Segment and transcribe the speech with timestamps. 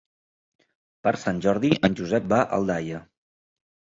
[1.07, 3.05] Per Sant Jordi en Josep va a Aldaia.